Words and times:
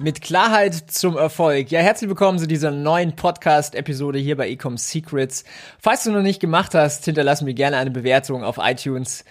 Mit 0.00 0.20
Klarheit 0.22 0.74
zum 0.74 1.16
Erfolg. 1.16 1.70
Ja, 1.70 1.78
herzlich 1.78 2.08
willkommen 2.08 2.40
zu 2.40 2.48
dieser 2.48 2.72
neuen 2.72 3.14
Podcast-Episode 3.14 4.18
hier 4.18 4.36
bei 4.36 4.50
Ecom 4.50 4.76
Secrets. 4.76 5.44
Falls 5.78 6.02
du 6.02 6.10
noch 6.10 6.22
nicht 6.22 6.40
gemacht 6.40 6.74
hast, 6.74 7.04
hinterlass 7.04 7.42
mir 7.42 7.54
gerne 7.54 7.76
eine 7.76 7.92
Bewertung 7.92 8.42
auf 8.42 8.58
iTunes. 8.60 9.24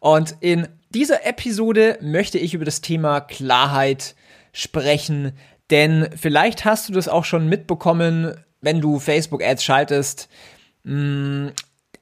Und 0.00 0.34
in 0.40 0.66
dieser 0.90 1.24
Episode 1.24 1.98
möchte 2.00 2.38
ich 2.38 2.52
über 2.52 2.64
das 2.64 2.80
Thema 2.80 3.20
Klarheit 3.20 4.16
sprechen, 4.52 5.32
denn 5.70 6.08
vielleicht 6.16 6.64
hast 6.64 6.88
du 6.88 6.92
das 6.92 7.08
auch 7.08 7.24
schon 7.24 7.48
mitbekommen, 7.48 8.34
wenn 8.60 8.80
du 8.80 8.98
Facebook-Ads 8.98 9.62
schaltest. 9.62 10.28
Mh, 10.82 10.92
hm, 10.94 11.52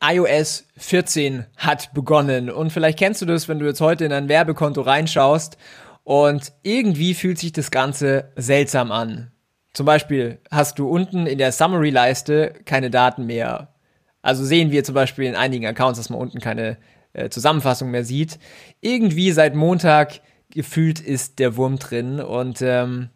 iOS 0.02 0.65
14 0.77 1.46
hat 1.57 1.93
begonnen 1.95 2.51
und 2.51 2.71
vielleicht 2.71 2.98
kennst 2.98 3.23
du 3.23 3.27
das, 3.27 3.48
wenn 3.48 3.59
du 3.59 3.65
jetzt 3.65 3.80
heute 3.80 4.05
in 4.05 4.12
ein 4.12 4.29
Werbekonto 4.29 4.83
reinschaust 4.83 5.57
und 6.06 6.52
irgendwie 6.62 7.15
fühlt 7.15 7.37
sich 7.37 7.51
das 7.51 7.73
Ganze 7.73 8.30
seltsam 8.37 8.92
an. 8.92 9.33
Zum 9.73 9.87
Beispiel 9.87 10.38
hast 10.52 10.79
du 10.79 10.88
unten 10.88 11.27
in 11.27 11.37
der 11.37 11.51
Summary-Leiste 11.51 12.55
keine 12.65 12.91
Daten 12.91 13.27
mehr. 13.27 13.74
Also 14.23 14.45
sehen 14.45 14.71
wir 14.71 14.84
zum 14.84 14.95
Beispiel 14.95 15.24
in 15.24 15.34
einigen 15.34 15.66
Accounts, 15.66 15.99
dass 15.99 16.09
man 16.09 16.21
unten 16.21 16.38
keine 16.38 16.79
äh, 17.12 17.29
Zusammenfassung 17.29 17.90
mehr 17.90 18.04
sieht. 18.04 18.38
Irgendwie 18.80 19.32
seit 19.32 19.57
Montag 19.57 20.21
gefühlt 20.51 21.01
ist 21.01 21.40
der 21.40 21.57
Wurm 21.57 21.80
drin 21.80 22.21
und 22.21 22.62
ähm, 22.62 23.09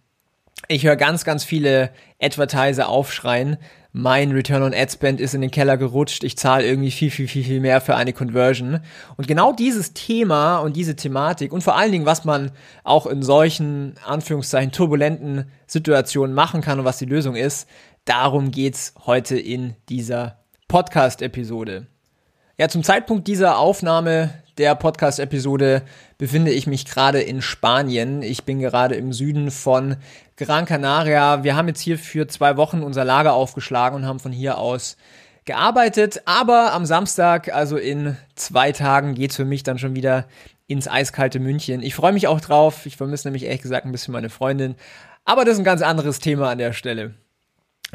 ich 0.66 0.84
höre 0.84 0.96
ganz, 0.96 1.24
ganz 1.24 1.44
viele 1.44 1.91
Advertiser 2.20 2.88
aufschreien, 2.88 3.56
mein 3.92 4.33
Return 4.33 4.62
on 4.62 4.74
Ad 4.74 4.92
Spend 4.92 5.20
ist 5.20 5.34
in 5.34 5.41
den 5.41 5.50
Keller 5.50 5.77
gerutscht, 5.77 6.22
ich 6.22 6.38
zahle 6.38 6.64
irgendwie 6.64 6.91
viel, 6.91 7.10
viel, 7.10 7.27
viel, 7.27 7.44
viel 7.44 7.60
mehr 7.60 7.80
für 7.80 7.96
eine 7.96 8.12
Conversion. 8.12 8.80
Und 9.16 9.27
genau 9.27 9.52
dieses 9.52 9.94
Thema 9.94 10.58
und 10.58 10.77
diese 10.77 10.96
Thematik 10.96 11.52
und 11.52 11.62
vor 11.62 11.77
allen 11.77 11.92
Dingen, 11.92 12.06
was 12.06 12.24
man 12.24 12.52
auch 12.84 13.06
in 13.06 13.22
solchen, 13.22 13.94
Anführungszeichen, 14.06 14.72
turbulenten 14.72 15.50
Situationen 15.66 16.34
machen 16.34 16.61
kann 16.61 16.78
und 16.78 16.84
was 16.84 16.98
die 16.98 17.06
Lösung 17.06 17.34
ist, 17.34 17.68
darum 18.05 18.50
geht's 18.50 18.94
heute 19.06 19.38
in 19.38 19.74
dieser 19.88 20.38
Podcast-Episode. 20.68 21.86
Ja, 22.58 22.68
zum 22.68 22.84
Zeitpunkt 22.84 23.27
dieser 23.27 23.58
Aufnahme 23.58 24.30
der 24.58 24.74
Podcast-Episode 24.74 25.83
befinde 26.18 26.52
ich 26.52 26.66
mich 26.66 26.84
gerade 26.84 27.20
in 27.22 27.41
Spanien. 27.41 28.22
Ich 28.22 28.44
bin 28.44 28.61
gerade 28.61 28.94
im 28.94 29.12
Süden 29.14 29.50
von 29.50 29.96
Gran 30.41 30.66
Canaria. 30.66 31.44
Wir 31.44 31.56
haben 31.56 31.69
jetzt 31.69 31.80
hier 31.80 31.98
für 31.98 32.27
zwei 32.27 32.56
Wochen 32.56 32.83
unser 32.83 33.05
Lager 33.05 33.34
aufgeschlagen 33.34 33.96
und 33.96 34.06
haben 34.06 34.20
von 34.20 34.33
hier 34.33 34.58
aus 34.58 34.96
gearbeitet. 35.44 36.22
Aber 36.24 36.72
am 36.72 36.86
Samstag, 36.86 37.52
also 37.55 37.77
in 37.77 38.16
zwei 38.34 38.72
Tagen, 38.72 39.14
geht's 39.14 39.36
für 39.36 39.44
mich 39.44 39.62
dann 39.62 39.78
schon 39.78 39.94
wieder 39.94 40.27
ins 40.66 40.88
eiskalte 40.88 41.41
München. 41.41 41.83
Ich 41.83 41.94
freue 41.94 42.12
mich 42.12 42.27
auch 42.27 42.41
drauf. 42.41 42.86
Ich 42.86 42.96
vermisse 42.96 43.28
nämlich 43.28 43.44
ehrlich 43.44 43.62
gesagt 43.62 43.86
ein 43.86 43.92
bisschen 43.92 44.12
meine 44.12 44.30
Freundin. 44.30 44.77
Aber 45.24 45.44
das 45.44 45.55
ist 45.55 45.61
ein 45.61 45.64
ganz 45.64 45.83
anderes 45.83 46.18
Thema 46.18 46.50
an 46.50 46.58
der 46.58 46.72
Stelle. 46.72 47.14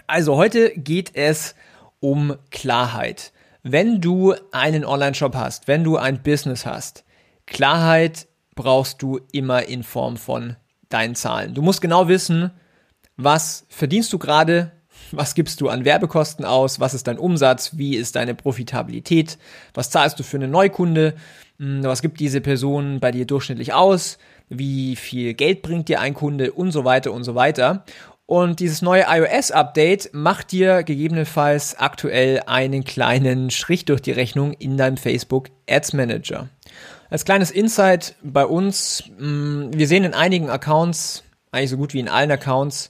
Also 0.07 0.35
heute 0.35 0.71
geht 0.71 1.15
es 1.15 1.55
um 1.99 2.35
Klarheit 2.51 3.31
wenn 3.67 3.99
du 3.99 4.35
einen 4.51 4.85
Online-Shop 4.85 5.33
hast, 5.33 5.67
wenn 5.67 5.83
du 5.83 5.97
ein 5.97 6.21
Business 6.21 6.67
hast, 6.67 7.03
Klarheit 7.47 8.27
brauchst 8.53 9.01
du 9.01 9.19
immer 9.31 9.67
in 9.67 9.81
Form 9.81 10.17
von 10.17 10.55
deinen 10.95 11.15
Zahlen. 11.15 11.53
Du 11.53 11.61
musst 11.61 11.81
genau 11.81 12.07
wissen, 12.07 12.51
was 13.17 13.65
verdienst 13.69 14.11
du 14.13 14.17
gerade, 14.17 14.71
was 15.11 15.35
gibst 15.35 15.59
du 15.59 15.67
an 15.67 15.83
Werbekosten 15.83 16.45
aus, 16.45 16.79
was 16.79 16.93
ist 16.93 17.07
dein 17.07 17.19
Umsatz, 17.19 17.71
wie 17.75 17.97
ist 17.97 18.15
deine 18.15 18.33
Profitabilität, 18.33 19.37
was 19.73 19.89
zahlst 19.89 20.17
du 20.17 20.23
für 20.23 20.37
eine 20.37 20.47
Neukunde, 20.47 21.15
hm, 21.59 21.83
was 21.83 22.01
gibt 22.01 22.19
diese 22.19 22.39
Person 22.39 23.01
bei 23.01 23.11
dir 23.11 23.25
durchschnittlich 23.25 23.73
aus, 23.73 24.17
wie 24.47 24.95
viel 24.95 25.33
Geld 25.33 25.61
bringt 25.61 25.89
dir 25.89 25.99
ein 25.99 26.13
Kunde 26.13 26.53
und 26.53 26.71
so 26.71 26.85
weiter 26.85 27.11
und 27.11 27.25
so 27.25 27.35
weiter. 27.35 27.83
Und 28.25 28.59
dieses 28.59 28.81
neue 28.81 29.05
iOS-Update 29.07 30.11
macht 30.13 30.51
dir 30.51 30.81
gegebenenfalls 30.81 31.77
aktuell 31.77 32.41
einen 32.47 32.83
kleinen 32.85 33.51
Strich 33.51 33.85
durch 33.85 34.01
die 34.01 34.13
Rechnung 34.13 34.53
in 34.53 34.77
deinem 34.77 34.97
Facebook 34.97 35.49
Ads 35.69 35.93
Manager. 35.93 36.49
Als 37.09 37.25
kleines 37.25 37.51
Insight 37.51 38.15
bei 38.23 38.45
uns, 38.45 39.03
mm, 39.17 39.71
wir 39.73 39.87
sehen 39.87 40.03
in 40.03 40.13
einigen 40.13 40.49
Accounts, 40.49 41.23
eigentlich 41.51 41.69
so 41.69 41.77
gut 41.77 41.93
wie 41.93 41.99
in 41.99 42.09
allen 42.09 42.31
Accounts, 42.31 42.89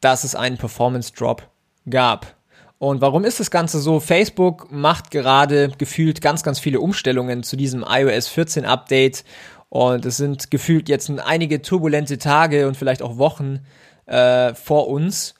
dass 0.00 0.24
es 0.24 0.34
einen 0.34 0.56
Performance 0.56 1.12
Drop 1.12 1.48
gab. 1.88 2.34
Und 2.78 3.02
warum 3.02 3.24
ist 3.24 3.40
das 3.40 3.50
Ganze 3.50 3.78
so? 3.78 4.00
Facebook 4.00 4.72
macht 4.72 5.10
gerade 5.10 5.70
gefühlt 5.76 6.22
ganz, 6.22 6.42
ganz 6.42 6.58
viele 6.58 6.80
Umstellungen 6.80 7.42
zu 7.42 7.56
diesem 7.56 7.84
iOS 7.86 8.28
14 8.28 8.64
Update. 8.64 9.24
Und 9.68 10.06
es 10.06 10.16
sind 10.16 10.50
gefühlt 10.50 10.88
jetzt 10.88 11.10
einige 11.10 11.60
turbulente 11.60 12.16
Tage 12.16 12.66
und 12.66 12.78
vielleicht 12.78 13.02
auch 13.02 13.18
Wochen, 13.18 13.60
äh, 14.06 14.54
vor 14.54 14.88
uns. 14.88 15.34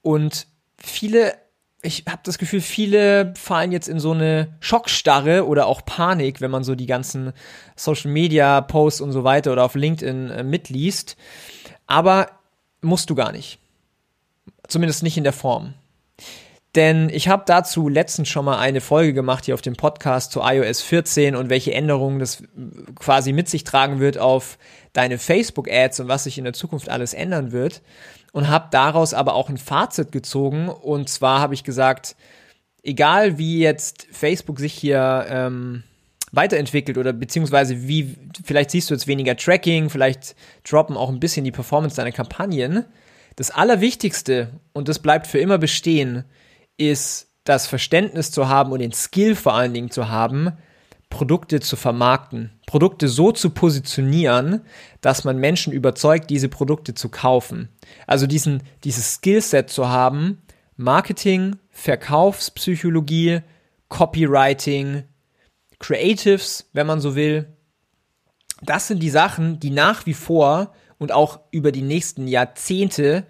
Und 0.00 0.46
viele, 0.78 1.34
ich 1.80 2.04
habe 2.08 2.20
das 2.24 2.38
Gefühl, 2.38 2.60
viele 2.60 3.32
fallen 3.36 3.70
jetzt 3.70 3.88
in 3.88 4.00
so 4.00 4.12
eine 4.12 4.48
Schockstarre 4.60 5.46
oder 5.46 5.66
auch 5.66 5.84
Panik, 5.84 6.40
wenn 6.40 6.50
man 6.50 6.64
so 6.64 6.74
die 6.74 6.86
ganzen 6.86 7.32
Social 7.76 8.10
Media 8.10 8.60
Posts 8.60 9.00
und 9.00 9.12
so 9.12 9.22
weiter 9.22 9.52
oder 9.52 9.64
auf 9.64 9.74
LinkedIn 9.74 10.30
äh, 10.30 10.42
mitliest. 10.42 11.16
Aber 11.86 12.30
musst 12.80 13.10
du 13.10 13.14
gar 13.14 13.32
nicht. 13.32 13.58
Zumindest 14.66 15.02
nicht 15.02 15.16
in 15.16 15.24
der 15.24 15.32
Form. 15.32 15.74
Denn 16.74 17.08
ich 17.08 17.28
habe 17.28 17.44
dazu 17.46 17.88
letztens 17.88 18.28
schon 18.28 18.44
mal 18.44 18.58
eine 18.58 18.80
Folge 18.80 19.14
gemacht 19.14 19.46
hier 19.46 19.54
auf 19.54 19.62
dem 19.62 19.76
Podcast 19.76 20.32
zu 20.32 20.40
iOS 20.42 20.82
14 20.82 21.34
und 21.34 21.48
welche 21.48 21.72
Änderungen 21.72 22.18
das 22.18 22.42
quasi 22.96 23.32
mit 23.32 23.48
sich 23.48 23.64
tragen 23.64 24.00
wird 24.00 24.18
auf 24.18 24.58
deine 24.92 25.18
Facebook-Ads 25.18 26.00
und 26.00 26.08
was 26.08 26.24
sich 26.24 26.36
in 26.36 26.44
der 26.44 26.52
Zukunft 26.52 26.90
alles 26.90 27.14
ändern 27.14 27.52
wird. 27.52 27.80
Und 28.32 28.48
habe 28.48 28.68
daraus 28.70 29.14
aber 29.14 29.34
auch 29.34 29.48
ein 29.48 29.56
Fazit 29.56 30.12
gezogen. 30.12 30.68
Und 30.68 31.08
zwar 31.08 31.40
habe 31.40 31.54
ich 31.54 31.64
gesagt, 31.64 32.14
egal 32.82 33.38
wie 33.38 33.60
jetzt 33.60 34.06
Facebook 34.12 34.58
sich 34.58 34.74
hier 34.74 35.26
ähm, 35.30 35.82
weiterentwickelt 36.32 36.98
oder 36.98 37.14
beziehungsweise 37.14 37.88
wie, 37.88 38.16
vielleicht 38.44 38.70
siehst 38.70 38.90
du 38.90 38.94
jetzt 38.94 39.06
weniger 39.06 39.36
Tracking, 39.36 39.88
vielleicht 39.88 40.36
droppen 40.68 40.96
auch 40.96 41.08
ein 41.08 41.20
bisschen 41.20 41.44
die 41.44 41.52
Performance 41.52 41.96
deiner 41.96 42.12
Kampagnen. 42.12 42.84
Das 43.36 43.50
Allerwichtigste, 43.50 44.50
und 44.74 44.88
das 44.88 44.98
bleibt 44.98 45.26
für 45.26 45.38
immer 45.38 45.58
bestehen, 45.58 46.24
ist 46.78 47.28
das 47.44 47.66
Verständnis 47.66 48.30
zu 48.30 48.48
haben 48.48 48.72
und 48.72 48.78
den 48.78 48.92
Skill 48.92 49.34
vor 49.34 49.54
allen 49.54 49.74
Dingen 49.74 49.90
zu 49.90 50.08
haben, 50.08 50.52
Produkte 51.10 51.60
zu 51.60 51.76
vermarkten, 51.76 52.52
Produkte 52.66 53.08
so 53.08 53.32
zu 53.32 53.50
positionieren, 53.50 54.60
dass 55.00 55.24
man 55.24 55.38
Menschen 55.38 55.72
überzeugt, 55.72 56.28
diese 56.28 56.48
Produkte 56.48 56.94
zu 56.94 57.08
kaufen. 57.08 57.70
Also 58.06 58.26
diesen, 58.26 58.62
dieses 58.84 59.14
Skillset 59.14 59.70
zu 59.70 59.88
haben, 59.88 60.42
Marketing, 60.76 61.56
Verkaufspsychologie, 61.70 63.40
Copywriting, 63.88 65.04
Creatives, 65.78 66.68
wenn 66.74 66.86
man 66.86 67.00
so 67.00 67.16
will. 67.16 67.56
Das 68.60 68.88
sind 68.88 69.02
die 69.02 69.10
Sachen, 69.10 69.60
die 69.60 69.70
nach 69.70 70.04
wie 70.04 70.14
vor 70.14 70.74
und 70.98 71.12
auch 71.12 71.40
über 71.50 71.72
die 71.72 71.82
nächsten 71.82 72.28
Jahrzehnte 72.28 73.24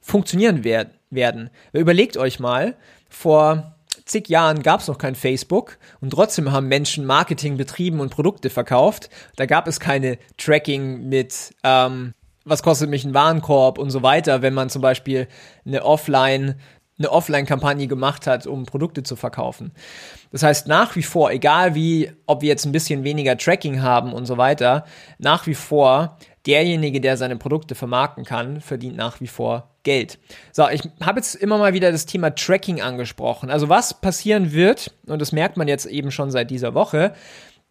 funktionieren 0.00 0.64
werden 0.64 0.93
werden. 1.10 1.50
Überlegt 1.72 2.16
euch 2.16 2.40
mal, 2.40 2.76
vor 3.08 3.76
zig 4.04 4.28
Jahren 4.28 4.62
gab 4.62 4.80
es 4.80 4.88
noch 4.88 4.98
kein 4.98 5.14
Facebook 5.14 5.78
und 6.00 6.10
trotzdem 6.10 6.52
haben 6.52 6.68
Menschen 6.68 7.06
Marketing 7.06 7.56
betrieben 7.56 8.00
und 8.00 8.10
Produkte 8.10 8.50
verkauft. 8.50 9.08
Da 9.36 9.46
gab 9.46 9.66
es 9.66 9.80
keine 9.80 10.18
Tracking 10.36 11.08
mit, 11.08 11.54
ähm, 11.62 12.14
was 12.44 12.62
kostet 12.62 12.90
mich 12.90 13.04
ein 13.04 13.14
Warenkorb 13.14 13.78
und 13.78 13.90
so 13.90 14.02
weiter, 14.02 14.42
wenn 14.42 14.54
man 14.54 14.68
zum 14.68 14.82
Beispiel 14.82 15.28
eine 15.64 15.84
Offline 15.84 16.56
eine 16.98 17.10
Offline-Kampagne 17.10 17.88
gemacht 17.88 18.26
hat, 18.26 18.46
um 18.46 18.66
Produkte 18.66 19.02
zu 19.02 19.16
verkaufen. 19.16 19.72
Das 20.30 20.42
heißt, 20.42 20.68
nach 20.68 20.94
wie 20.94 21.02
vor, 21.02 21.32
egal 21.32 21.74
wie, 21.74 22.12
ob 22.26 22.42
wir 22.42 22.48
jetzt 22.48 22.66
ein 22.66 22.72
bisschen 22.72 23.02
weniger 23.02 23.36
Tracking 23.36 23.82
haben 23.82 24.12
und 24.12 24.26
so 24.26 24.36
weiter, 24.36 24.84
nach 25.18 25.46
wie 25.46 25.54
vor 25.54 26.18
derjenige, 26.46 27.00
der 27.00 27.16
seine 27.16 27.36
Produkte 27.36 27.74
vermarkten 27.74 28.24
kann, 28.24 28.60
verdient 28.60 28.96
nach 28.96 29.20
wie 29.20 29.26
vor 29.26 29.70
Geld. 29.82 30.18
So, 30.52 30.68
ich 30.68 30.82
habe 31.00 31.20
jetzt 31.20 31.34
immer 31.34 31.58
mal 31.58 31.74
wieder 31.74 31.92
das 31.92 32.06
Thema 32.06 32.34
Tracking 32.34 32.80
angesprochen. 32.80 33.50
Also 33.50 33.68
was 33.68 34.00
passieren 34.00 34.52
wird, 34.52 34.92
und 35.06 35.20
das 35.20 35.32
merkt 35.32 35.56
man 35.56 35.68
jetzt 35.68 35.86
eben 35.86 36.10
schon 36.10 36.30
seit 36.30 36.50
dieser 36.50 36.74
Woche, 36.74 37.14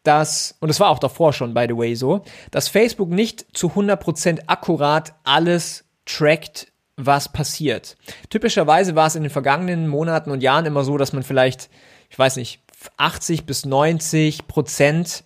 dass, 0.04 0.56
und 0.60 0.68
das 0.68 0.80
war 0.80 0.90
auch 0.90 1.00
davor 1.00 1.34
schon, 1.34 1.54
by 1.54 1.66
the 1.68 1.78
way, 1.78 1.96
so, 1.96 2.24
dass 2.52 2.68
Facebook 2.68 3.10
nicht 3.10 3.46
zu 3.56 3.68
100% 3.68 4.44
akkurat 4.48 5.16
alles 5.24 5.86
trackt, 6.06 6.68
was 6.96 7.31
passiert. 7.31 7.96
Typischerweise 8.30 8.96
war 8.96 9.08
es 9.08 9.16
in 9.16 9.24
den 9.24 9.31
vergangenen 9.31 9.88
Monaten 9.88 10.30
und 10.30 10.44
Jahren 10.44 10.66
immer 10.66 10.84
so, 10.84 10.98
dass 10.98 11.14
man 11.14 11.24
vielleicht, 11.24 11.69
ich 12.10 12.19
weiß 12.19 12.36
nicht, 12.36 12.60
80 12.98 13.46
bis 13.46 13.66
90 13.66 14.48
Prozent 14.48 15.24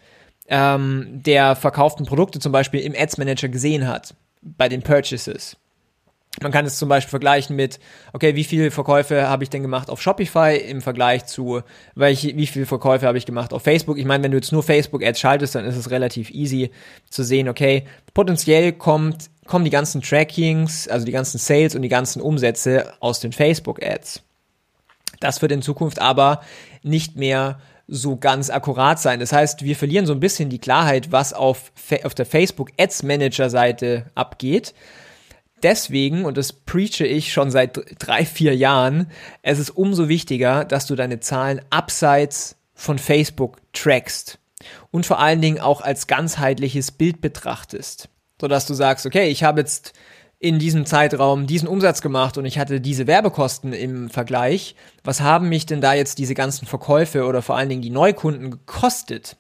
ähm, 0.48 1.08
der 1.12 1.56
verkauften 1.56 2.06
Produkte 2.06 2.40
zum 2.40 2.52
Beispiel 2.52 2.82
im 2.82 2.94
Ads 2.98 3.18
Manager 3.18 3.50
gesehen 3.50 3.88
hat 3.88 4.16
bei 4.42 4.70
den 4.70 4.82
Purchases. 4.82 5.58
Man 6.42 6.52
kann 6.52 6.66
es 6.66 6.78
zum 6.78 6.88
Beispiel 6.88 7.10
vergleichen 7.10 7.56
mit, 7.56 7.80
okay, 8.14 8.36
wie 8.36 8.44
viele 8.44 8.70
Verkäufe 8.70 9.28
habe 9.28 9.44
ich 9.44 9.50
denn 9.50 9.64
gemacht 9.64 9.90
auf 9.90 10.02
Shopify 10.02 10.56
im 10.56 10.82
Vergleich 10.82 11.26
zu, 11.26 11.62
welche, 11.96 12.38
wie 12.38 12.46
viele 12.46 12.68
Verkäufe 12.68 13.08
habe 13.08 13.18
ich 13.18 13.26
gemacht 13.26 13.54
auf 13.54 13.64
Facebook? 13.64 13.98
Ich 13.98 14.06
meine, 14.06 14.24
wenn 14.24 14.32
du 14.32 14.38
jetzt 14.38 14.52
nur 14.52 14.62
Facebook-Ads 14.62 15.20
schaltest, 15.20 15.56
dann 15.56 15.66
ist 15.66 15.76
es 15.76 15.90
relativ 15.90 16.30
easy 16.30 16.70
zu 17.10 17.24
sehen, 17.24 17.50
okay, 17.50 17.86
potenziell 18.14 18.72
kommt, 18.72 19.32
kommen 19.48 19.66
die 19.66 19.72
ganzen 19.72 20.04
Trackings, 20.04 20.88
also 20.88 21.08
die 21.08 21.12
ganzen 21.12 21.40
Sales 21.40 21.74
und 21.74 21.82
die 21.82 21.90
ganzen 21.90 22.22
Umsätze 22.22 22.94
aus 23.00 23.20
den 23.20 23.32
Facebook-Ads. 23.32 24.22
Das 25.20 25.42
wird 25.42 25.52
in 25.52 25.64
Zukunft 25.64 26.00
aber 26.00 26.42
nicht 26.84 27.16
mehr 27.16 27.60
so 27.88 28.18
ganz 28.18 28.50
akkurat 28.50 29.00
sein. 29.00 29.20
Das 29.20 29.32
heißt, 29.32 29.64
wir 29.64 29.76
verlieren 29.76 30.06
so 30.06 30.14
ein 30.14 30.20
bisschen 30.20 30.50
die 30.50 30.60
Klarheit, 30.60 31.12
was 31.12 31.34
auf, 31.34 31.72
auf 32.04 32.16
der 32.16 32.26
Facebook 32.26 32.72
Ads 32.78 33.04
Manager 33.04 33.50
Seite 33.50 34.12
abgeht 34.16 34.74
deswegen, 35.64 36.26
und 36.26 36.38
das 36.38 36.54
preache 36.54 37.06
ich 37.06 37.32
schon 37.32 37.52
seit 37.52 37.80
drei, 38.00 38.26
vier 38.26 38.56
Jahren, 38.56 39.12
es 39.42 39.60
ist 39.60 39.72
umso 39.72 40.08
wichtiger, 40.08 40.66
dass 40.66 40.86
du 40.86 40.96
deine 40.96 41.20
Zahlen 41.20 41.62
abseits 41.70 42.56
von 42.74 43.00
Facebook 43.00 43.58
trackst 43.74 44.40
und 44.92 45.06
vor 45.06 45.20
allen 45.20 45.42
Dingen 45.42 45.60
auch 45.60 45.82
als 45.82 46.08
ganzheitliches 46.08 46.92
Bild 46.92 47.22
betrachtest, 47.22 48.10
sodass 48.40 48.66
du 48.66 48.74
sagst, 48.74 49.06
okay, 49.06 49.30
ich 49.30 49.44
habe 49.44 49.62
jetzt 49.62 49.94
in 50.40 50.60
diesem 50.60 50.86
Zeitraum 50.86 51.48
diesen 51.48 51.68
Umsatz 51.68 52.02
gemacht 52.02 52.38
und 52.38 52.46
ich 52.46 52.60
hatte 52.60 52.80
diese 52.80 53.08
Werbekosten 53.08 53.74
im 53.74 54.10
Vergleich. 54.10 54.76
Was 55.04 55.22
haben 55.22 55.50
mich 55.50 55.66
denn 55.66 55.82
da 55.82 55.94
jetzt 55.94 56.20
diese 56.20 56.36
ganzen 56.36 56.68
Verkäufe 56.68 57.26
oder 57.26 57.42
vor 57.42 57.58
allen 57.58 57.70
Dingen 57.70 57.82
die 57.82 57.90
Neukunden 57.90 58.52
gekostet? 58.52 59.38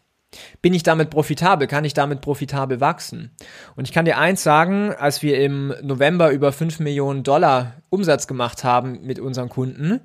Bin 0.61 0.73
ich 0.73 0.83
damit 0.83 1.09
profitabel? 1.09 1.67
Kann 1.67 1.85
ich 1.85 1.93
damit 1.93 2.21
profitabel 2.21 2.81
wachsen? 2.81 3.31
Und 3.75 3.87
ich 3.87 3.93
kann 3.93 4.05
dir 4.05 4.17
eins 4.17 4.43
sagen, 4.43 4.91
als 4.91 5.21
wir 5.21 5.39
im 5.39 5.73
November 5.81 6.31
über 6.31 6.51
5 6.51 6.79
Millionen 6.79 7.23
Dollar 7.23 7.75
Umsatz 7.89 8.27
gemacht 8.27 8.63
haben 8.63 8.99
mit 9.03 9.19
unseren 9.19 9.49
Kunden, 9.49 10.01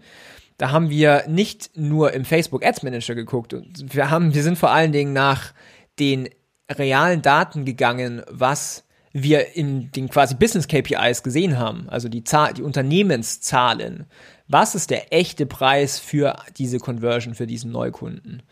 da 0.59 0.71
haben 0.71 0.91
wir 0.91 1.25
nicht 1.27 1.77
nur 1.77 2.13
im 2.13 2.25
Facebook 2.25 2.65
Ads 2.65 2.83
Manager 2.83 3.15
geguckt. 3.15 3.55
Wir 3.83 4.11
haben, 4.11 4.35
wir 4.35 4.43
sind 4.43 4.59
vor 4.59 4.71
allen 4.71 4.93
Dingen 4.93 5.13
nach 5.13 5.53
den 5.99 6.29
realen 6.71 7.23
Daten 7.23 7.65
gegangen, 7.65 8.23
was 8.31 8.85
wir 9.13 9.57
in 9.57 9.91
den 9.93 10.09
quasi 10.09 10.35
Business 10.35 10.69
KPIs 10.69 11.23
gesehen 11.23 11.59
haben, 11.59 11.89
also 11.89 12.09
die, 12.09 12.25
Zahl, 12.25 12.55
die 12.55 12.63
Unternehmenszahlen. 12.63 14.07
Was 14.49 14.75
ist 14.75 14.91
der 14.91 15.13
echte 15.13 15.47
Preis 15.47 15.99
für 15.99 16.37
diese 16.57 16.79
Conversion, 16.79 17.35
für 17.35 17.47
diesen 17.47 17.73
Neukunden? 17.73 18.43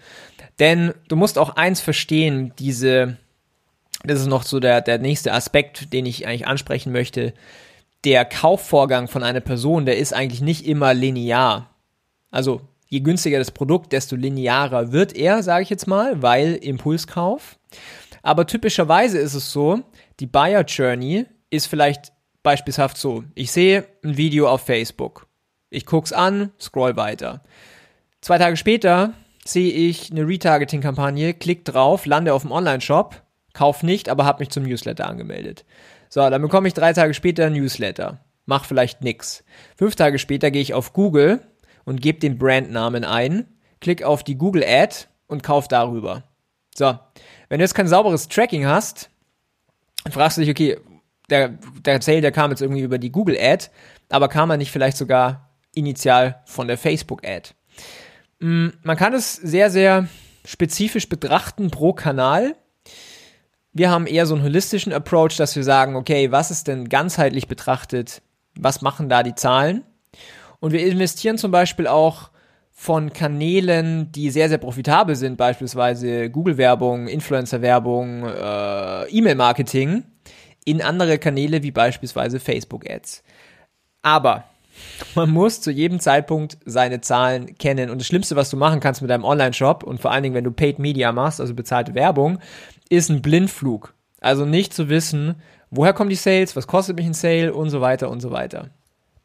Denn 0.58 0.92
du 1.08 1.16
musst 1.16 1.38
auch 1.38 1.56
eins 1.56 1.80
verstehen, 1.80 2.52
diese, 2.58 3.16
das 4.04 4.20
ist 4.20 4.26
noch 4.26 4.42
so 4.42 4.60
der, 4.60 4.80
der 4.82 4.98
nächste 4.98 5.32
Aspekt, 5.32 5.92
den 5.92 6.06
ich 6.06 6.26
eigentlich 6.26 6.46
ansprechen 6.46 6.92
möchte. 6.92 7.32
Der 8.04 8.24
Kaufvorgang 8.24 9.08
von 9.08 9.22
einer 9.22 9.40
Person, 9.40 9.86
der 9.86 9.98
ist 9.98 10.12
eigentlich 10.12 10.40
nicht 10.40 10.66
immer 10.66 10.94
linear. 10.94 11.70
Also 12.30 12.62
je 12.88 13.00
günstiger 13.00 13.38
das 13.38 13.50
Produkt, 13.50 13.92
desto 13.92 14.16
linearer 14.16 14.92
wird 14.92 15.14
er, 15.14 15.42
sage 15.42 15.62
ich 15.62 15.70
jetzt 15.70 15.86
mal, 15.86 16.22
weil 16.22 16.54
Impulskauf. 16.54 17.58
Aber 18.22 18.46
typischerweise 18.46 19.18
ist 19.18 19.34
es 19.34 19.50
so, 19.52 19.82
die 20.20 20.26
Buyer 20.26 20.64
Journey 20.64 21.26
ist 21.48 21.66
vielleicht 21.66 22.12
beispielshaft 22.42 22.96
so. 22.96 23.24
Ich 23.34 23.50
sehe 23.50 23.86
ein 24.04 24.16
Video 24.16 24.48
auf 24.48 24.62
Facebook. 24.62 25.26
Ich 25.70 25.86
guck's 25.86 26.12
an, 26.12 26.52
scroll 26.60 26.96
weiter. 26.96 27.42
Zwei 28.20 28.38
Tage 28.38 28.56
später 28.56 29.14
sehe 29.44 29.72
ich 29.72 30.10
eine 30.10 30.26
Retargeting-Kampagne, 30.26 31.34
klick 31.34 31.64
drauf, 31.64 32.04
lande 32.06 32.34
auf 32.34 32.42
dem 32.42 32.52
Online-Shop, 32.52 33.22
kauf 33.54 33.82
nicht, 33.82 34.08
aber 34.08 34.24
habe 34.24 34.40
mich 34.40 34.50
zum 34.50 34.64
Newsletter 34.64 35.06
angemeldet. 35.06 35.64
So, 36.10 36.28
dann 36.28 36.42
bekomme 36.42 36.68
ich 36.68 36.74
drei 36.74 36.92
Tage 36.92 37.14
später 37.14 37.46
ein 37.46 37.54
Newsletter. 37.54 38.20
Mach 38.44 38.64
vielleicht 38.64 39.02
nix. 39.02 39.44
Fünf 39.76 39.96
Tage 39.96 40.18
später 40.18 40.50
gehe 40.50 40.62
ich 40.62 40.74
auf 40.74 40.92
Google 40.92 41.40
und 41.84 42.02
gebe 42.02 42.18
den 42.18 42.36
Brandnamen 42.36 43.04
ein, 43.04 43.46
klick 43.80 44.02
auf 44.02 44.22
die 44.22 44.36
Google 44.36 44.64
Ad 44.66 45.06
und 45.28 45.42
kauf 45.42 45.68
darüber. 45.68 46.24
So, 46.74 46.98
wenn 47.48 47.58
du 47.58 47.64
jetzt 47.64 47.74
kein 47.74 47.88
sauberes 47.88 48.28
Tracking 48.28 48.66
hast, 48.66 49.08
dann 50.04 50.12
fragst 50.12 50.36
du 50.36 50.42
dich, 50.42 50.50
okay, 50.50 50.78
der, 51.28 51.50
der 51.84 52.02
Sale, 52.02 52.20
der 52.20 52.32
kam 52.32 52.50
jetzt 52.50 52.62
irgendwie 52.62 52.82
über 52.82 52.98
die 52.98 53.12
Google 53.12 53.38
Ad, 53.40 53.66
aber 54.08 54.28
kam 54.28 54.50
er 54.50 54.56
nicht 54.56 54.70
vielleicht 54.70 54.96
sogar 54.96 55.50
initial 55.74 56.42
von 56.46 56.66
der 56.66 56.78
Facebook 56.78 57.26
Ad? 57.26 57.50
Mm, 58.40 58.68
man 58.82 58.96
kann 58.96 59.12
es 59.14 59.34
sehr, 59.34 59.70
sehr 59.70 60.08
spezifisch 60.44 61.08
betrachten 61.08 61.70
pro 61.70 61.92
Kanal. 61.92 62.56
Wir 63.72 63.90
haben 63.90 64.06
eher 64.06 64.26
so 64.26 64.34
einen 64.34 64.42
holistischen 64.42 64.92
Approach, 64.92 65.36
dass 65.36 65.54
wir 65.54 65.62
sagen, 65.62 65.94
okay, 65.94 66.32
was 66.32 66.50
ist 66.50 66.66
denn 66.66 66.88
ganzheitlich 66.88 67.46
betrachtet? 67.46 68.22
Was 68.58 68.82
machen 68.82 69.08
da 69.08 69.22
die 69.22 69.36
Zahlen? 69.36 69.84
Und 70.58 70.72
wir 70.72 70.84
investieren 70.84 71.38
zum 71.38 71.50
Beispiel 71.52 71.86
auch 71.86 72.30
von 72.80 73.12
Kanälen, 73.12 74.10
die 74.10 74.30
sehr, 74.30 74.48
sehr 74.48 74.56
profitabel 74.56 75.14
sind, 75.14 75.36
beispielsweise 75.36 76.30
Google-Werbung, 76.30 77.08
Influencer-Werbung, 77.08 78.24
äh, 78.24 79.04
E-Mail-Marketing, 79.10 80.04
in 80.64 80.80
andere 80.80 81.18
Kanäle 81.18 81.62
wie 81.62 81.72
beispielsweise 81.72 82.40
Facebook-Ads. 82.40 83.22
Aber 84.00 84.44
man 85.14 85.28
muss 85.28 85.60
zu 85.60 85.70
jedem 85.70 86.00
Zeitpunkt 86.00 86.56
seine 86.64 87.02
Zahlen 87.02 87.54
kennen. 87.58 87.90
Und 87.90 87.98
das 88.00 88.06
Schlimmste, 88.06 88.34
was 88.34 88.48
du 88.48 88.56
machen 88.56 88.80
kannst 88.80 89.02
mit 89.02 89.10
deinem 89.10 89.24
Online-Shop 89.24 89.82
und 89.82 90.00
vor 90.00 90.10
allen 90.10 90.22
Dingen, 90.22 90.34
wenn 90.34 90.44
du 90.44 90.50
Paid 90.50 90.78
Media 90.78 91.12
machst, 91.12 91.38
also 91.38 91.52
bezahlte 91.54 91.94
Werbung, 91.94 92.38
ist 92.88 93.10
ein 93.10 93.20
Blindflug. 93.20 93.92
Also 94.22 94.46
nicht 94.46 94.72
zu 94.72 94.88
wissen, 94.88 95.34
woher 95.68 95.92
kommen 95.92 96.08
die 96.08 96.16
Sales, 96.16 96.56
was 96.56 96.66
kostet 96.66 96.96
mich 96.96 97.04
ein 97.04 97.12
Sale 97.12 97.52
und 97.52 97.68
so 97.68 97.82
weiter 97.82 98.08
und 98.08 98.20
so 98.20 98.30
weiter. 98.30 98.70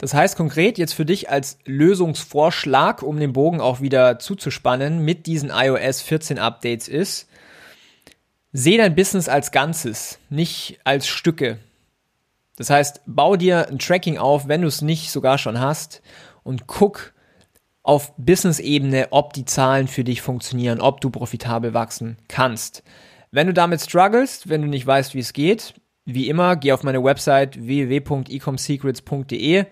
Das 0.05 0.13
heißt 0.13 0.37
konkret 0.37 0.77
jetzt 0.77 0.93
für 0.93 1.03
dich 1.03 1.31
als 1.31 1.57
Lösungsvorschlag, 1.65 3.01
um 3.01 3.19
den 3.19 3.33
Bogen 3.33 3.59
auch 3.59 3.81
wieder 3.81 4.19
zuzuspannen 4.19 4.99
mit 4.99 5.25
diesen 5.25 5.49
iOS 5.49 6.01
14 6.01 6.37
Updates 6.37 6.87
ist, 6.87 7.27
seh 8.53 8.77
dein 8.77 8.93
Business 8.93 9.27
als 9.27 9.51
Ganzes, 9.51 10.19
nicht 10.29 10.79
als 10.83 11.07
Stücke. 11.07 11.57
Das 12.55 12.69
heißt, 12.69 13.01
bau 13.07 13.35
dir 13.35 13.67
ein 13.67 13.79
Tracking 13.79 14.19
auf, 14.19 14.47
wenn 14.47 14.61
du 14.61 14.67
es 14.67 14.83
nicht 14.83 15.09
sogar 15.09 15.39
schon 15.39 15.59
hast 15.59 16.03
und 16.43 16.67
guck 16.67 17.13
auf 17.81 18.13
Business-Ebene, 18.17 19.07
ob 19.09 19.33
die 19.33 19.45
Zahlen 19.45 19.87
für 19.87 20.03
dich 20.03 20.21
funktionieren, 20.21 20.81
ob 20.81 21.01
du 21.01 21.09
profitabel 21.09 21.73
wachsen 21.73 22.17
kannst. 22.27 22.83
Wenn 23.31 23.47
du 23.47 23.55
damit 23.55 23.81
struggles, 23.81 24.47
wenn 24.47 24.61
du 24.61 24.67
nicht 24.67 24.85
weißt, 24.85 25.15
wie 25.15 25.21
es 25.21 25.33
geht, 25.33 25.73
wie 26.05 26.29
immer, 26.29 26.57
geh 26.57 26.73
auf 26.73 26.83
meine 26.83 27.03
Website 27.03 27.65
www.ecomsecrets.de, 27.65 29.65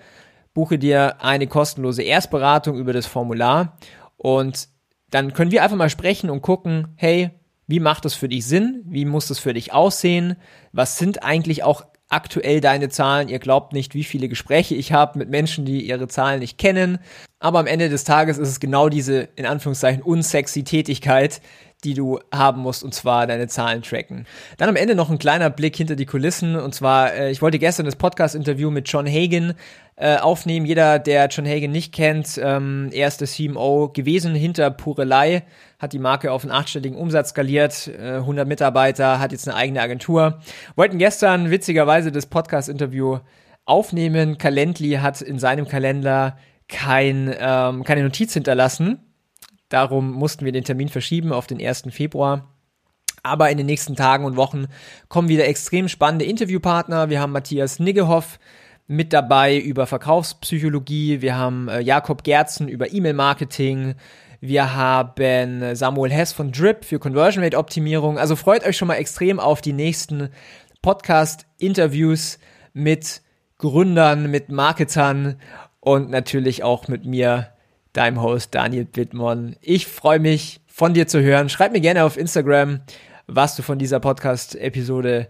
buche 0.54 0.78
dir 0.78 1.22
eine 1.22 1.48
kostenlose 1.48 2.04
Erstberatung 2.04 2.78
über 2.78 2.94
das 2.94 3.06
Formular 3.06 3.78
und 4.18 4.68
dann 5.10 5.34
können 5.34 5.52
wir 5.52 5.64
einfach 5.64 5.78
mal 5.78 5.90
sprechen 5.90 6.30
und 6.30 6.42
gucken, 6.42 6.88
hey, 6.96 7.32
wie 7.68 7.80
macht 7.80 8.06
das 8.06 8.14
für 8.14 8.30
dich 8.30 8.46
Sinn? 8.46 8.84
Wie 8.86 9.06
muss 9.06 9.28
das 9.28 9.40
für 9.40 9.54
dich 9.54 9.74
aussehen? 9.74 10.36
Was 10.72 10.98
sind 10.98 11.24
eigentlich 11.24 11.64
auch 11.64 11.84
aktuell 12.14 12.62
deine 12.62 12.90
Zahlen. 12.90 13.28
Ihr 13.28 13.40
glaubt 13.40 13.74
nicht, 13.74 13.96
wie 13.96 14.04
viele 14.04 14.30
Gespräche 14.30 14.76
ich 14.76 14.94
habe 14.94 15.20
mit 15.20 15.30
Menschen, 15.30 15.66
die 15.66 15.86
ihre 15.88 16.08
Zahlen 16.08 16.40
nicht 16.40 16.58
kennen. 16.58 17.00
Aber 17.40 17.60
am 17.60 17.68
Ende 17.68 17.90
des 17.90 18.04
Tages 18.04 18.38
ist 18.38 18.50
es 18.50 18.60
genau 18.60 18.88
diese, 18.88 19.28
in 19.36 19.46
Anführungszeichen, 19.46 20.04
unsexy 20.04 20.64
Tätigkeit, 20.64 21.42
die 21.84 21.94
du 21.94 22.20
haben 22.34 22.62
musst, 22.62 22.84
und 22.84 22.94
zwar 22.94 23.28
deine 23.28 23.48
Zahlen 23.48 23.82
tracken. 23.82 24.26
Dann 24.58 24.70
am 24.70 24.76
Ende 24.76 24.96
noch 24.96 25.10
ein 25.10 25.18
kleiner 25.18 25.50
Blick 25.50 25.76
hinter 25.76 25.96
die 25.96 26.06
Kulissen, 26.06 26.56
und 26.56 26.74
zwar, 26.74 27.14
äh, 27.14 27.32
ich 27.32 27.42
wollte 27.42 27.60
gestern 27.60 27.86
das 27.86 27.96
Podcast-Interview 27.96 28.72
mit 28.72 28.88
John 28.88 29.08
Hagen 29.08 29.54
äh, 29.96 30.18
aufnehmen. 30.18 30.66
Jeder, 30.66 31.00
der 31.00 31.28
John 31.28 31.46
Hagen 31.46 31.72
nicht 31.72 31.94
kennt, 31.94 32.40
ähm, 32.42 32.90
er 32.92 33.08
ist 33.08 33.22
der 33.22 33.28
CMO 33.28 33.90
gewesen 33.90 34.34
hinter 34.36 34.72
Purelei, 34.72 35.44
hat 35.80 35.94
die 35.94 36.00
Marke 36.00 36.32
auf 36.32 36.44
einen 36.44 36.52
achtstelligen 36.52 36.98
Umsatz 36.98 37.30
skaliert, 37.30 37.88
äh, 37.88 38.16
100 38.16 38.48
Mitarbeiter, 38.48 39.20
hat 39.20 39.32
jetzt 39.32 39.48
eine 39.48 39.58
eigene 39.58 39.82
Agentur. 39.82 40.40
Wollten 40.76 40.98
gestern 40.98 41.52
witzigerweise 41.52 42.12
das 42.12 42.26
Podcast-Interview 42.26 43.20
aufnehmen. 43.66 44.38
Calendly 44.38 44.96
hat 44.96 45.22
in 45.22 45.40
seinem 45.40 45.68
Kalender 45.68 46.38
kein, 46.68 47.34
ähm, 47.40 47.84
keine 47.84 48.04
Notiz 48.04 48.34
hinterlassen 48.34 49.00
Darum 49.74 50.12
mussten 50.12 50.46
wir 50.46 50.52
den 50.52 50.64
Termin 50.64 50.88
verschieben 50.88 51.34
auf 51.34 51.48
den 51.48 51.60
1. 51.60 51.86
Februar. 51.90 52.54
Aber 53.24 53.50
in 53.50 53.58
den 53.58 53.66
nächsten 53.66 53.96
Tagen 53.96 54.24
und 54.24 54.36
Wochen 54.36 54.68
kommen 55.08 55.30
wieder 55.30 55.48
extrem 55.48 55.88
spannende 55.88 56.26
Interviewpartner. 56.26 57.10
Wir 57.10 57.20
haben 57.20 57.32
Matthias 57.32 57.80
Niggehoff 57.80 58.38
mit 58.86 59.14
dabei 59.14 59.58
über 59.58 59.88
Verkaufspsychologie. 59.88 61.24
Wir 61.24 61.36
haben 61.38 61.70
äh, 61.70 61.80
Jakob 61.80 62.24
Gerzen 62.24 62.68
über 62.68 62.94
E-Mail-Marketing. 62.94 63.96
Wir 64.42 64.76
haben 64.76 65.76
Samuel 65.76 66.12
Hess 66.12 66.34
von 66.34 66.52
Drip 66.52 66.86
für 66.86 67.00
Conversion 67.00 67.44
Rate 67.44 67.58
Optimierung. 67.58 68.20
Also 68.20 68.36
freut 68.36 68.64
euch 68.68 68.78
schon 68.78 68.90
mal 68.90 68.98
extrem 68.98 69.40
auf 69.40 69.60
die 69.62 69.74
nächsten 69.74 70.30
Podcast-Interviews 70.84 72.38
mit 72.74 73.24
Gründern, 73.58 74.30
mit 74.30 74.50
Marketern 74.50 75.40
und 75.80 76.12
natürlich 76.12 76.62
auch 76.62 76.88
mit 76.88 77.06
mir 77.06 77.53
deinem 77.94 78.22
Host 78.22 78.54
Daniel 78.54 78.86
Bittmann. 78.86 79.56
Ich 79.62 79.88
freue 79.88 80.20
mich, 80.20 80.62
von 80.74 80.96
dir 80.96 81.08
zu 81.08 81.22
hören. 81.22 81.50
Schreib 81.50 81.72
mir 81.72 81.82
gerne 81.82 82.04
auf 82.04 82.18
Instagram, 82.18 82.82
was 83.28 83.56
du 83.56 83.62
von 83.62 83.78
dieser 83.78 84.00
Podcast-Episode 84.00 85.28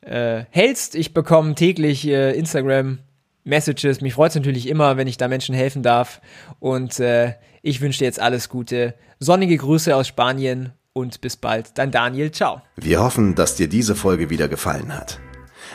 äh, 0.00 0.44
hältst. 0.50 0.96
Ich 0.96 1.14
bekomme 1.14 1.54
täglich 1.54 2.06
äh, 2.08 2.32
Instagram-Messages. 2.32 4.00
Mich 4.00 4.14
freut 4.14 4.30
es 4.30 4.34
natürlich 4.34 4.68
immer, 4.68 4.96
wenn 4.96 5.06
ich 5.06 5.16
da 5.16 5.28
Menschen 5.28 5.54
helfen 5.54 5.84
darf. 5.84 6.20
Und 6.58 6.98
äh, 6.98 7.34
ich 7.62 7.80
wünsche 7.80 8.00
dir 8.00 8.06
jetzt 8.06 8.20
alles 8.20 8.48
Gute. 8.48 8.94
Sonnige 9.20 9.56
Grüße 9.56 9.94
aus 9.94 10.08
Spanien 10.08 10.72
und 10.92 11.20
bis 11.20 11.36
bald. 11.36 11.78
Dein 11.78 11.92
Daniel. 11.92 12.32
Ciao. 12.32 12.62
Wir 12.74 13.00
hoffen, 13.00 13.36
dass 13.36 13.54
dir 13.54 13.68
diese 13.68 13.94
Folge 13.94 14.28
wieder 14.28 14.48
gefallen 14.48 14.92
hat. 14.92 15.20